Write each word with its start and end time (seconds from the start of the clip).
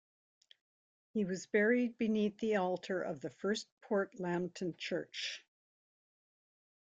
He 1.13 1.25
was 1.25 1.45
buried 1.45 1.99
beneath 1.99 2.39
the 2.39 2.55
altar 2.55 3.03
of 3.03 3.21
the 3.21 3.29
first 3.29 3.67
Port 3.81 4.19
Lambton 4.19 4.75
Church. 4.75 5.45